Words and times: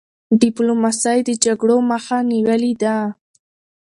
ډيپلوماسی 0.41 1.17
د 1.27 1.29
جګړو 1.45 1.77
مخه 1.91 2.17
نیولې 2.31 2.73
ده. 2.81 2.97